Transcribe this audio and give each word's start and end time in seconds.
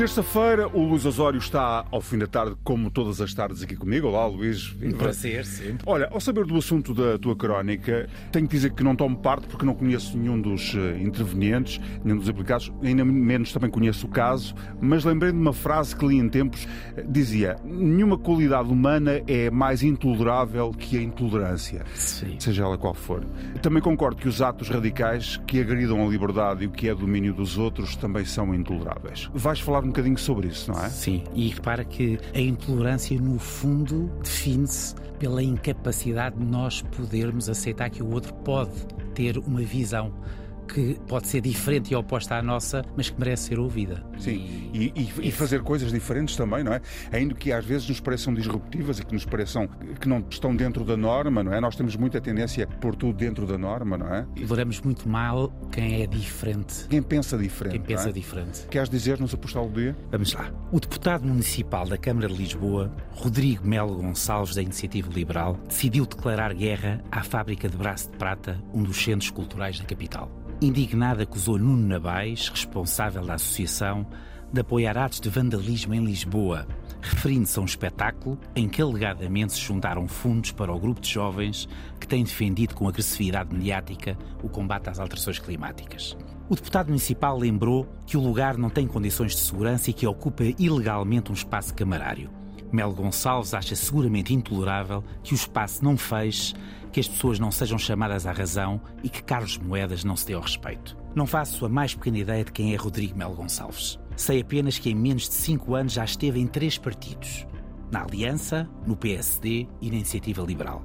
Terça-feira, 0.00 0.66
o 0.66 0.82
Luís 0.82 1.04
Osório 1.04 1.36
está 1.36 1.84
ao 1.90 2.00
fim 2.00 2.16
da 2.16 2.26
tarde, 2.26 2.56
como 2.64 2.90
todas 2.90 3.20
as 3.20 3.34
tardes, 3.34 3.62
aqui 3.62 3.76
comigo. 3.76 4.08
Olá, 4.08 4.26
Luís. 4.26 4.74
Um 4.82 4.92
prazer, 4.92 5.44
sempre. 5.44 5.82
Olha, 5.84 6.08
ao 6.10 6.18
saber 6.18 6.46
do 6.46 6.56
assunto 6.56 6.94
da 6.94 7.18
tua 7.18 7.36
crónica, 7.36 8.08
tenho 8.32 8.48
que 8.48 8.54
dizer 8.56 8.72
que 8.72 8.82
não 8.82 8.96
tomo 8.96 9.18
parte 9.18 9.46
porque 9.46 9.66
não 9.66 9.74
conheço 9.74 10.16
nenhum 10.16 10.40
dos 10.40 10.74
eh, 10.74 10.98
intervenientes, 11.02 11.78
nenhum 12.02 12.16
dos 12.16 12.30
implicados, 12.30 12.72
ainda 12.82 13.04
menos 13.04 13.52
também 13.52 13.68
conheço 13.68 14.06
o 14.06 14.08
caso, 14.08 14.54
mas 14.80 15.04
lembrei 15.04 15.32
de 15.32 15.38
uma 15.38 15.52
frase 15.52 15.94
que 15.94 16.06
li 16.06 16.16
em 16.16 16.30
tempos, 16.30 16.66
eh, 16.96 17.04
dizia, 17.06 17.56
nenhuma 17.62 18.16
qualidade 18.16 18.70
humana 18.70 19.20
é 19.26 19.50
mais 19.50 19.82
intolerável 19.82 20.70
que 20.70 20.96
a 20.96 21.02
intolerância, 21.02 21.84
Sim. 21.94 22.36
seja 22.38 22.62
ela 22.62 22.78
qual 22.78 22.94
for. 22.94 23.22
Também 23.60 23.82
concordo 23.82 24.16
que 24.16 24.28
os 24.28 24.40
atos 24.40 24.70
radicais 24.70 25.36
que 25.46 25.60
agridam 25.60 26.02
a 26.02 26.08
liberdade 26.08 26.64
e 26.64 26.66
o 26.66 26.70
que 26.70 26.88
é 26.88 26.94
domínio 26.94 27.34
dos 27.34 27.58
outros 27.58 27.96
também 27.96 28.24
são 28.24 28.54
intoleráveis. 28.54 29.28
Vais 29.34 29.60
falar 29.60 29.89
um 29.90 29.92
bocadinho 29.92 30.16
sobre 30.16 30.48
isso, 30.48 30.72
não 30.72 30.82
é? 30.82 30.88
Sim, 30.88 31.24
e 31.34 31.48
repara 31.48 31.84
que 31.84 32.18
a 32.32 32.40
intolerância, 32.40 33.20
no 33.20 33.38
fundo, 33.38 34.10
define-se 34.22 34.94
pela 35.18 35.42
incapacidade 35.42 36.36
de 36.36 36.44
nós 36.44 36.80
podermos 36.82 37.48
aceitar 37.50 37.90
que 37.90 38.02
o 38.02 38.10
outro 38.10 38.32
pode 38.32 38.72
ter 39.14 39.36
uma 39.36 39.60
visão 39.60 40.12
que 40.72 40.96
pode 41.08 41.26
ser 41.26 41.40
diferente 41.40 41.92
e 41.92 41.96
oposta 41.96 42.36
à 42.36 42.42
nossa, 42.42 42.84
mas 42.96 43.10
que 43.10 43.18
merece 43.18 43.48
ser 43.48 43.58
ouvida. 43.58 44.04
Sim, 44.18 44.70
e, 44.72 44.92
e, 44.94 45.28
e, 45.28 45.32
fazer 45.32 45.62
coisas 45.62 45.92
diferentes 45.92 46.36
também, 46.36 46.62
não 46.62 46.72
é? 46.72 46.80
Ainda 47.12 47.34
que 47.34 47.52
às 47.52 47.64
vezes 47.64 47.88
nos 47.88 48.00
pareçam 48.00 48.32
disruptivas 48.32 48.98
e 48.98 49.04
que 49.04 49.12
nos 49.12 49.24
pareçam 49.24 49.68
que 50.00 50.08
não 50.08 50.24
estão 50.28 50.54
dentro 50.54 50.84
da 50.84 50.96
norma, 50.96 51.42
não 51.42 51.52
é? 51.52 51.60
Nós 51.60 51.74
temos 51.74 51.96
muita 51.96 52.20
tendência 52.20 52.66
por 52.66 52.94
tudo 52.94 53.16
dentro 53.16 53.46
da 53.46 53.58
norma, 53.58 53.98
não 53.98 54.14
é? 54.14 54.26
Toleramos 54.46 54.80
muito 54.80 55.08
mal 55.08 55.52
quem 55.72 56.02
é 56.02 56.06
diferente. 56.06 56.86
Quem 56.88 57.02
pensa 57.02 57.36
diferente. 57.36 57.72
Quem 57.72 57.82
pensa 57.82 58.10
é? 58.10 58.12
diferente. 58.12 58.66
Queres 58.68 58.88
dizer-nos 58.88 59.34
a 59.34 59.36
postal 59.36 59.68
do 59.68 59.80
dia? 59.80 59.96
Vamos 60.10 60.32
lá. 60.34 60.50
O 60.70 60.78
deputado 60.78 61.26
municipal 61.26 61.86
da 61.86 61.98
Câmara 61.98 62.28
de 62.28 62.34
Lisboa, 62.34 62.94
Rodrigo 63.12 63.66
Melo 63.66 63.96
Gonçalves, 63.96 64.54
da 64.54 64.62
Iniciativa 64.62 65.10
Liberal, 65.12 65.58
decidiu 65.66 66.06
declarar 66.06 66.54
guerra 66.54 67.02
à 67.10 67.22
fábrica 67.22 67.68
de 67.68 67.76
braço 67.76 68.10
de 68.10 68.16
prata, 68.16 68.62
um 68.72 68.82
dos 68.82 69.02
centros 69.02 69.30
culturais 69.30 69.78
da 69.78 69.84
capital. 69.84 70.30
Indignado, 70.62 71.22
acusou 71.22 71.58
Nuno 71.58 71.86
Nabais, 71.86 72.48
responsável 72.48 73.24
da 73.24 73.34
associação, 73.34 74.06
de 74.52 74.60
apoiar 74.60 74.98
atos 74.98 75.18
de 75.18 75.30
vandalismo 75.30 75.94
em 75.94 76.04
Lisboa, 76.04 76.66
referindo-se 77.00 77.58
a 77.58 77.62
um 77.62 77.64
espetáculo 77.64 78.38
em 78.54 78.68
que 78.68 78.82
alegadamente 78.82 79.54
se 79.54 79.60
juntaram 79.60 80.06
fundos 80.06 80.52
para 80.52 80.70
o 80.70 80.78
grupo 80.78 81.00
de 81.00 81.08
jovens 81.08 81.66
que 81.98 82.06
tem 82.06 82.22
defendido 82.22 82.74
com 82.74 82.86
agressividade 82.86 83.54
mediática 83.54 84.18
o 84.42 84.50
combate 84.50 84.90
às 84.90 85.00
alterações 85.00 85.38
climáticas. 85.38 86.14
O 86.46 86.54
deputado 86.54 86.88
municipal 86.88 87.38
lembrou 87.38 87.88
que 88.04 88.18
o 88.18 88.20
lugar 88.20 88.58
não 88.58 88.68
tem 88.68 88.86
condições 88.86 89.34
de 89.34 89.40
segurança 89.40 89.88
e 89.88 89.94
que 89.94 90.06
ocupa 90.06 90.44
ilegalmente 90.58 91.30
um 91.30 91.34
espaço 91.34 91.72
camarário. 91.72 92.30
Melo 92.70 92.94
Gonçalves 92.94 93.54
acha 93.54 93.74
seguramente 93.74 94.34
intolerável 94.34 95.02
que 95.22 95.32
o 95.32 95.36
espaço 95.36 95.82
não 95.82 95.96
feche, 95.96 96.54
que 96.92 97.00
as 97.00 97.08
pessoas 97.08 97.38
não 97.38 97.50
sejam 97.50 97.78
chamadas 97.78 98.26
à 98.26 98.32
razão 98.32 98.80
e 99.02 99.08
que 99.08 99.22
Carlos 99.22 99.58
Moedas 99.58 100.04
não 100.04 100.16
se 100.16 100.26
dê 100.26 100.34
ao 100.34 100.42
respeito. 100.42 100.96
Não 101.14 101.26
faço 101.26 101.64
a 101.64 101.68
mais 101.68 101.94
pequena 101.94 102.18
ideia 102.18 102.44
de 102.44 102.52
quem 102.52 102.72
é 102.72 102.76
Rodrigo 102.76 103.16
Melo 103.16 103.34
Gonçalves. 103.34 103.98
Sei 104.16 104.40
apenas 104.40 104.78
que 104.78 104.90
em 104.90 104.94
menos 104.94 105.28
de 105.28 105.34
cinco 105.34 105.74
anos 105.74 105.92
já 105.92 106.04
esteve 106.04 106.40
em 106.40 106.46
três 106.46 106.78
partidos: 106.78 107.46
na 107.90 108.02
Aliança, 108.02 108.68
no 108.86 108.96
PSD 108.96 109.66
e 109.80 109.90
na 109.90 109.96
Iniciativa 109.96 110.42
Liberal. 110.42 110.84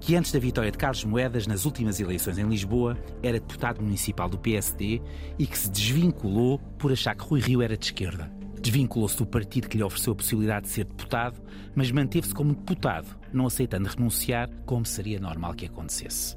Que 0.00 0.16
antes 0.16 0.32
da 0.32 0.38
vitória 0.38 0.70
de 0.70 0.76
Carlos 0.76 1.04
Moedas 1.04 1.46
nas 1.46 1.64
últimas 1.64 1.98
eleições 1.98 2.36
em 2.36 2.46
Lisboa 2.46 2.98
era 3.22 3.40
deputado 3.40 3.80
municipal 3.80 4.28
do 4.28 4.38
PSD 4.38 5.00
e 5.38 5.46
que 5.46 5.58
se 5.58 5.70
desvinculou 5.70 6.58
por 6.78 6.92
achar 6.92 7.14
que 7.14 7.24
Rui 7.24 7.40
Rio 7.40 7.62
era 7.62 7.76
de 7.76 7.86
esquerda. 7.86 8.30
Desvinculou-se 8.64 9.18
do 9.18 9.26
partido 9.26 9.68
que 9.68 9.76
lhe 9.76 9.82
ofereceu 9.82 10.14
a 10.14 10.16
possibilidade 10.16 10.64
de 10.64 10.72
ser 10.72 10.84
deputado, 10.86 11.38
mas 11.74 11.90
manteve-se 11.90 12.34
como 12.34 12.54
deputado, 12.54 13.06
não 13.30 13.46
aceitando 13.46 13.90
renunciar, 13.90 14.48
como 14.64 14.86
seria 14.86 15.20
normal 15.20 15.52
que 15.52 15.66
acontecesse. 15.66 16.34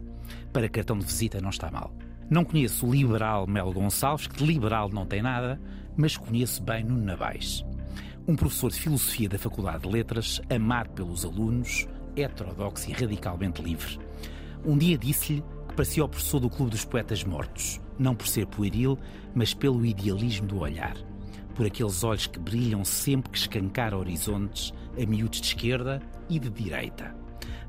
Para 0.51 0.67
cartão 0.67 0.97
de 0.97 1.05
visita 1.05 1.39
não 1.39 1.49
está 1.49 1.71
mal. 1.71 1.89
Não 2.29 2.43
conheço 2.43 2.85
o 2.85 2.91
liberal 2.91 3.47
Melo 3.47 3.71
Gonçalves, 3.71 4.27
que 4.27 4.35
de 4.35 4.45
liberal 4.45 4.89
não 4.89 5.05
tem 5.05 5.21
nada, 5.21 5.57
mas 5.95 6.17
conheço 6.17 6.61
bem 6.61 6.83
Nuno 6.83 7.05
Nabais. 7.05 7.63
Um 8.27 8.35
professor 8.35 8.71
de 8.71 8.81
filosofia 8.81 9.29
da 9.29 9.39
Faculdade 9.39 9.83
de 9.83 9.89
Letras, 9.89 10.41
amado 10.49 10.89
pelos 10.89 11.23
alunos, 11.23 11.87
heterodoxo 12.13 12.89
e 12.89 12.93
radicalmente 12.93 13.61
livre. 13.61 13.99
Um 14.65 14.77
dia 14.77 14.97
disse-lhe 14.97 15.41
que 15.69 15.75
parecia 15.75 16.03
o 16.03 16.09
professor 16.09 16.41
do 16.41 16.49
Clube 16.49 16.71
dos 16.71 16.83
Poetas 16.83 17.23
Mortos, 17.23 17.79
não 17.97 18.13
por 18.13 18.27
ser 18.27 18.47
pueril, 18.47 18.99
mas 19.33 19.53
pelo 19.53 19.85
idealismo 19.85 20.45
do 20.45 20.59
olhar 20.59 20.97
por 21.57 21.65
aqueles 21.65 22.03
olhos 22.03 22.27
que 22.27 22.37
brilham 22.37 22.85
sempre 22.85 23.31
que 23.31 23.37
escancar 23.39 23.91
horizontes 23.95 24.71
a 24.95 25.05
miúdos 25.07 25.41
de 25.41 25.47
esquerda 25.47 25.99
e 26.29 26.37
de 26.37 26.51
direita. 26.51 27.15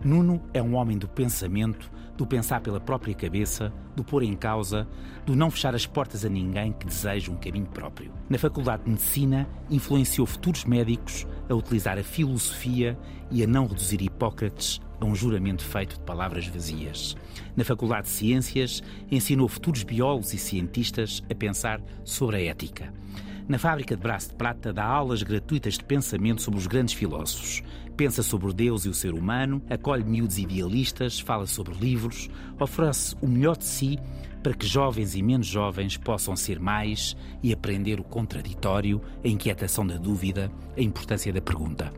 Nuno 0.04 0.43
é 0.53 0.62
um 0.62 0.75
homem 0.75 0.99
do 0.99 1.09
pensamento, 1.09 1.91
do 2.15 2.26
pensar 2.26 2.60
pela 2.60 2.78
própria 2.78 3.15
cabeça, 3.15 3.72
do 3.97 4.04
pôr 4.04 4.22
em 4.22 4.37
causa, 4.37 4.87
do 5.25 5.34
não 5.34 5.50
fechar 5.50 5.75
as 5.75 5.87
portas 5.87 6.22
a 6.22 6.28
ninguém 6.28 6.72
que 6.72 6.87
deseja 6.87 7.32
um 7.32 7.37
caminho 7.37 7.66
próprio. 7.66 8.12
Na 8.28 8.38
Faculdade 8.38 8.84
de 8.84 8.91
Medicina, 8.91 9.49
influenciou 9.71 10.26
futuros 10.26 10.65
médicos 10.66 11.26
a 11.49 11.55
utilizar 11.55 11.99
a 11.99 12.05
filosofia 12.05 12.97
e 13.31 13.43
a 13.43 13.47
não 13.47 13.66
reduzir 13.66 14.03
Hipócrates 14.03 14.81
a 15.00 15.05
um 15.06 15.15
juramento 15.15 15.65
feito 15.65 15.94
de 15.94 16.05
palavras 16.05 16.47
vazias. 16.47 17.16
Na 17.56 17.65
Faculdade 17.65 18.03
de 18.03 18.10
Ciências, 18.10 18.82
ensinou 19.10 19.49
futuros 19.49 19.82
biólogos 19.82 20.34
e 20.34 20.38
cientistas 20.38 21.22
a 21.31 21.34
pensar 21.34 21.81
sobre 22.05 22.37
a 22.37 22.44
ética. 22.50 22.93
Na 23.48 23.59
fábrica 23.59 23.97
de 23.97 24.03
braço 24.03 24.28
de 24.28 24.34
prata 24.34 24.75
dá 24.75 24.84
aulas 24.84 25.22
gratuitas 25.22 25.78
de 25.78 25.84
pensamento 25.84 26.42
sobre 26.42 26.60
os 26.60 26.66
grandes 26.66 26.92
filósofos. 26.92 27.62
Pensa 27.97 28.22
sobre 28.22 28.53
Deus 28.53 28.84
e 28.84 28.91
o 28.91 28.94
ser 28.94 29.14
humano, 29.14 29.62
acolhe 29.70 30.04
miúdos 30.04 30.36
idealistas, 30.36 31.19
fala 31.19 31.47
sobre 31.47 31.72
livros, 31.72 32.28
oferece 32.60 33.16
o 33.22 33.26
melhor 33.26 33.56
de 33.56 33.64
si 33.64 33.98
para 34.42 34.53
que 34.53 34.66
jovens 34.66 35.14
e 35.14 35.22
menos 35.22 35.47
jovens 35.47 35.97
possam 35.97 36.37
ser 36.37 36.60
mais 36.60 37.16
e 37.42 37.50
aprender 37.50 37.98
o 37.98 38.04
contraditório, 38.04 39.00
a 39.25 39.28
inquietação 39.28 39.87
da 39.87 39.97
dúvida, 39.97 40.53
a 40.76 40.82
importância 40.82 41.32
da 41.32 41.41
pergunta. 41.41 41.91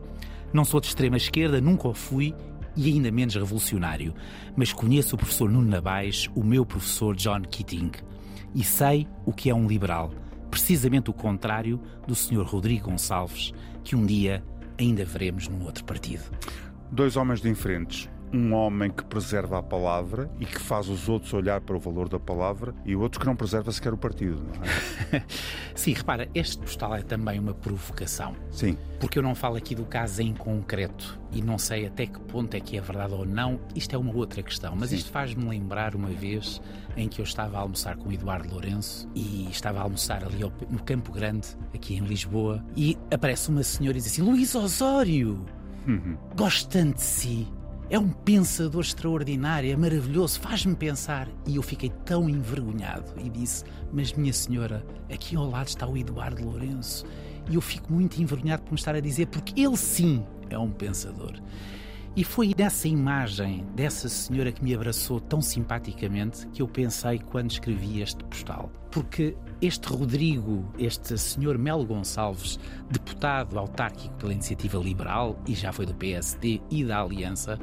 Não 0.53 0.63
sou 0.63 0.79
de 0.79 0.87
extrema 0.87 1.17
esquerda, 1.17 1.59
nunca 1.59 1.89
o 1.89 1.93
fui 1.93 2.33
e 2.77 2.87
ainda 2.87 3.11
menos 3.11 3.35
revolucionário, 3.35 4.15
mas 4.55 4.71
conheço 4.71 5.15
o 5.15 5.17
professor 5.17 5.49
Nuno 5.49 5.67
Nabais, 5.67 6.29
o 6.33 6.45
meu 6.45 6.65
professor 6.65 7.13
John 7.13 7.41
Keating, 7.41 7.91
e 8.55 8.63
sei 8.63 9.05
o 9.25 9.33
que 9.33 9.49
é 9.49 9.53
um 9.53 9.67
liberal 9.67 10.11
precisamente 10.51 11.09
o 11.09 11.13
contrário 11.13 11.81
do 12.05 12.13
Sr. 12.13 12.43
Rodrigo 12.43 12.91
Gonçalves, 12.91 13.53
que 13.83 13.95
um 13.95 14.05
dia 14.05 14.43
ainda 14.77 15.05
veremos 15.05 15.47
num 15.47 15.63
outro 15.63 15.85
partido. 15.85 16.23
Dois 16.91 17.15
homens 17.15 17.41
diferentes. 17.41 18.09
Um 18.33 18.53
homem 18.53 18.89
que 18.89 19.03
preserva 19.03 19.59
a 19.59 19.63
palavra 19.63 20.31
e 20.39 20.45
que 20.45 20.59
faz 20.59 20.87
os 20.87 21.09
outros 21.09 21.33
olhar 21.33 21.61
para 21.61 21.75
o 21.75 21.79
valor 21.79 22.07
da 22.07 22.19
palavra 22.19 22.73
e 22.85 22.95
outro 22.95 23.19
que 23.19 23.25
não 23.25 23.35
preserva 23.35 23.71
sequer 23.71 23.93
o 23.93 23.97
partido. 23.97 24.41
Não 24.43 24.63
é? 25.17 25.23
Sim, 25.75 25.93
repara, 25.93 26.29
este 26.33 26.57
postal 26.57 26.95
é 26.95 27.01
também 27.01 27.39
uma 27.39 27.53
provocação. 27.53 28.35
Sim. 28.51 28.77
Porque 28.99 29.19
eu 29.19 29.23
não 29.23 29.35
falo 29.35 29.55
aqui 29.55 29.75
do 29.75 29.85
caso 29.85 30.21
em 30.21 30.33
concreto 30.33 31.19
e 31.31 31.41
não 31.41 31.57
sei 31.57 31.87
até 31.87 32.05
que 32.05 32.19
ponto 32.19 32.53
é 32.55 32.59
que 32.59 32.77
é 32.77 32.81
verdade 32.81 33.13
ou 33.13 33.25
não. 33.25 33.59
Isto 33.75 33.95
é 33.95 33.97
uma 33.97 34.15
outra 34.15 34.43
questão, 34.43 34.75
mas 34.75 34.89
Sim. 34.89 34.97
isto 34.97 35.11
faz-me 35.11 35.43
lembrar 35.47 35.95
uma 35.95 36.09
vez 36.09 36.61
em 36.95 37.07
que 37.07 37.19
eu 37.19 37.23
estava 37.23 37.57
a 37.57 37.61
almoçar 37.61 37.95
com 37.97 38.09
o 38.09 38.11
Eduardo 38.11 38.49
Lourenço 38.49 39.09
e 39.15 39.47
estava 39.49 39.79
a 39.79 39.83
almoçar 39.83 40.23
ali 40.23 40.39
no 40.69 40.83
Campo 40.83 41.11
Grande, 41.11 41.47
aqui 41.73 41.95
em 41.95 42.01
Lisboa, 42.01 42.63
e 42.75 42.97
aparece 43.11 43.49
uma 43.49 43.63
senhora 43.63 43.97
e 43.97 44.01
diz 44.01 44.11
assim: 44.11 44.21
Luís 44.21 44.53
Osório, 44.55 45.45
uhum. 45.87 46.17
gosto 46.35 46.69
tanto 46.69 46.95
de 46.95 47.01
si. 47.01 47.47
É 47.91 47.99
um 47.99 48.07
pensador 48.07 48.79
extraordinário, 48.79 49.69
é 49.69 49.75
maravilhoso, 49.75 50.39
faz-me 50.39 50.73
pensar. 50.73 51.27
E 51.45 51.57
eu 51.57 51.61
fiquei 51.61 51.89
tão 52.05 52.29
envergonhado 52.29 53.11
e 53.21 53.29
disse: 53.29 53.65
Mas, 53.91 54.13
minha 54.13 54.31
senhora, 54.31 54.81
aqui 55.13 55.35
ao 55.35 55.49
lado 55.49 55.67
está 55.67 55.85
o 55.85 55.97
Eduardo 55.97 56.41
Lourenço. 56.41 57.05
E 57.49 57.55
eu 57.55 57.59
fico 57.59 57.91
muito 57.91 58.21
envergonhado 58.21 58.63
por 58.63 58.71
me 58.71 58.79
estar 58.79 58.95
a 58.95 59.01
dizer, 59.01 59.25
porque 59.25 59.59
ele 59.59 59.75
sim 59.75 60.25
é 60.49 60.57
um 60.57 60.71
pensador. 60.71 61.33
E 62.15 62.23
foi 62.23 62.55
nessa 62.57 62.87
imagem 62.87 63.65
dessa 63.75 64.07
senhora 64.07 64.53
que 64.53 64.63
me 64.63 64.73
abraçou 64.73 65.19
tão 65.19 65.41
simpaticamente 65.41 66.47
que 66.47 66.61
eu 66.61 66.69
pensei 66.69 67.19
quando 67.19 67.51
escrevi 67.51 68.01
este 68.01 68.23
postal. 68.23 68.71
Porque 68.89 69.35
este 69.61 69.87
Rodrigo, 69.87 70.65
este 70.79 71.17
senhor 71.17 71.57
Melo 71.57 71.85
Gonçalves, 71.85 72.59
deputado 72.89 73.59
autárquico 73.59 74.15
pela 74.15 74.33
Iniciativa 74.33 74.79
Liberal 74.79 75.37
e 75.47 75.53
já 75.53 75.71
foi 75.71 75.85
do 75.85 75.93
PSD 75.93 76.61
e 76.71 76.83
da 76.83 77.01
Aliança, 77.01 77.59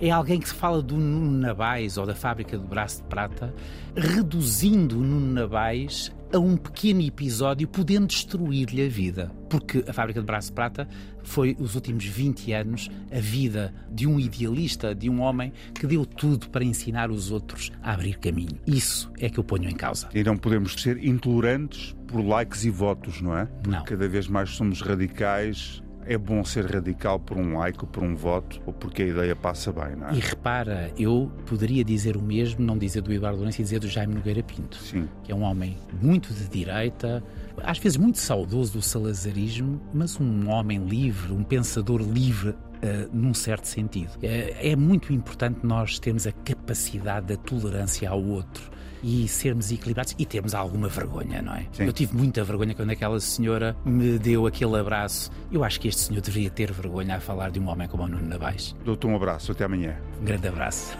é 0.00 0.10
alguém 0.10 0.40
que 0.40 0.48
se 0.48 0.54
fala 0.54 0.82
do 0.82 0.96
Nuno 0.96 1.38
Nabais 1.38 1.96
ou 1.98 2.06
da 2.06 2.14
fábrica 2.14 2.58
do 2.58 2.66
Braço 2.66 3.02
de 3.02 3.08
Prata, 3.08 3.54
reduzindo 3.94 4.98
o 4.98 5.02
Nuno 5.02 5.32
Nabais 5.32 6.12
a 6.32 6.38
um 6.38 6.56
pequeno 6.56 7.00
episódio, 7.00 7.68
podendo 7.68 8.06
destruir-lhe 8.06 8.84
a 8.84 8.88
vida. 8.88 9.30
Porque 9.48 9.84
a 9.86 9.92
fábrica 9.92 10.20
de 10.20 10.26
braço 10.26 10.48
de 10.48 10.54
prata 10.54 10.88
foi, 11.22 11.56
os 11.58 11.74
últimos 11.74 12.04
20 12.04 12.52
anos, 12.52 12.88
a 13.12 13.20
vida 13.20 13.74
de 13.90 14.06
um 14.06 14.18
idealista, 14.18 14.94
de 14.94 15.08
um 15.08 15.20
homem 15.20 15.52
que 15.74 15.86
deu 15.86 16.04
tudo 16.04 16.48
para 16.50 16.64
ensinar 16.64 17.10
os 17.10 17.30
outros 17.30 17.70
a 17.82 17.92
abrir 17.92 18.18
caminho. 18.18 18.58
Isso 18.66 19.10
é 19.18 19.28
que 19.28 19.38
eu 19.38 19.44
ponho 19.44 19.68
em 19.68 19.74
causa. 19.74 20.08
E 20.14 20.22
não 20.22 20.36
podemos 20.36 20.74
ser 20.74 21.02
intolerantes 21.04 21.94
por 22.06 22.20
likes 22.24 22.64
e 22.64 22.70
votos, 22.70 23.20
não 23.20 23.36
é? 23.36 23.48
Não. 23.66 23.84
Cada 23.84 24.08
vez 24.08 24.28
mais 24.28 24.50
somos 24.50 24.80
radicais 24.80 25.82
é 26.06 26.16
bom 26.16 26.44
ser 26.44 26.66
radical 26.66 27.18
por 27.18 27.36
um 27.36 27.58
like 27.58 27.80
ou 27.82 27.88
por 27.88 28.02
um 28.02 28.14
voto 28.14 28.60
ou 28.64 28.72
porque 28.72 29.02
a 29.02 29.06
ideia 29.06 29.36
passa 29.36 29.72
bem, 29.72 29.96
não 29.96 30.08
é? 30.08 30.14
E 30.14 30.20
repara, 30.20 30.90
eu 30.98 31.30
poderia 31.46 31.84
dizer 31.84 32.16
o 32.16 32.22
mesmo, 32.22 32.64
não 32.64 32.78
dizer 32.78 33.02
do 33.02 33.12
Eduardo 33.12 33.38
Lourenço 33.38 33.60
e 33.60 33.64
dizer 33.64 33.80
do 33.80 33.88
Jaime 33.88 34.14
Nogueira 34.14 34.42
Pinto, 34.42 34.76
Sim. 34.76 35.08
que 35.24 35.32
é 35.32 35.34
um 35.34 35.42
homem 35.42 35.76
muito 36.00 36.32
de 36.32 36.48
direita, 36.48 37.22
às 37.62 37.78
vezes 37.78 37.96
muito 37.96 38.18
saudoso 38.18 38.74
do 38.74 38.82
salazarismo, 38.82 39.80
mas 39.92 40.18
um 40.20 40.48
homem 40.48 40.84
livre, 40.84 41.32
um 41.32 41.42
pensador 41.42 42.00
livre 42.00 42.54
Uh, 42.86 43.08
num 43.12 43.34
certo 43.34 43.66
sentido. 43.66 44.10
É, 44.22 44.70
é 44.70 44.76
muito 44.76 45.12
importante 45.12 45.60
nós 45.64 45.98
termos 45.98 46.26
a 46.26 46.32
capacidade 46.32 47.26
da 47.26 47.36
tolerância 47.36 48.08
ao 48.08 48.22
outro 48.22 48.70
e 49.02 49.28
sermos 49.28 49.70
equilibrados 49.70 50.14
e 50.18 50.24
termos 50.24 50.54
alguma 50.54 50.88
vergonha, 50.88 51.42
não 51.42 51.54
é? 51.54 51.66
Sim. 51.72 51.84
Eu 51.84 51.92
tive 51.92 52.16
muita 52.16 52.42
vergonha 52.44 52.74
quando 52.74 52.90
aquela 52.90 53.20
senhora 53.20 53.76
me 53.84 54.18
deu 54.18 54.46
aquele 54.46 54.76
abraço. 54.76 55.30
Eu 55.50 55.64
acho 55.64 55.80
que 55.80 55.88
este 55.88 56.02
senhor 56.02 56.20
deveria 56.20 56.50
ter 56.50 56.72
vergonha 56.72 57.16
a 57.16 57.20
falar 57.20 57.50
de 57.50 57.60
um 57.60 57.68
homem 57.68 57.88
como 57.88 58.04
o 58.04 58.08
Nuno 58.08 58.26
Nabais. 58.26 58.74
Dou-te 58.84 59.06
um 59.06 59.14
abraço, 59.14 59.52
até 59.52 59.64
amanhã. 59.64 59.96
Um 60.20 60.24
grande 60.24 60.48
abraço. 60.48 60.96